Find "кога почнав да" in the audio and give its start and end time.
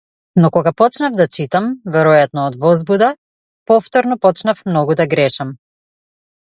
0.53-1.27